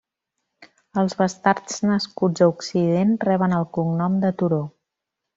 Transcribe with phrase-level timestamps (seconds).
[1.01, 4.59] Els bastards nascuts a Occident reben el cognom de Turó.